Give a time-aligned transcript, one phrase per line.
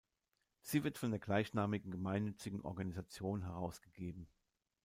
[0.63, 4.27] Sie wird von der gleichnamigen gemeinnützigen Organisation herausgegeben.